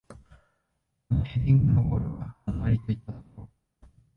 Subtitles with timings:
[0.09, 3.49] あのヘディングのゴールは技ありといったところ